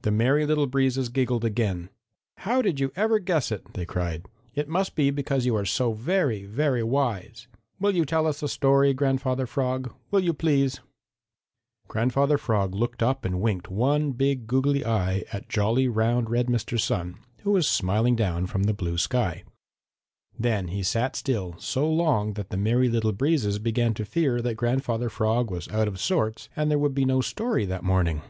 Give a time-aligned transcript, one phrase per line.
[0.00, 1.88] The Merry Little Breezes giggled again.
[2.38, 4.26] "How did you ever guess it?" they cried.
[4.56, 7.46] "It must be because you are so very, very wise.
[7.78, 9.94] Will you tell us a story, Grandfather Frog?
[10.10, 10.80] Will you please?"
[11.86, 16.76] Grandfather Frog looked up and winked one big, goggly eye at jolly, round, red Mr.
[16.76, 19.44] Sun, who was smiling down from the blue sky.
[20.36, 24.56] Then he sat still so long that the Merry Little Breezes began to fear that
[24.56, 28.22] Grandfather Frog was out of sorts and that there would be no story that morning.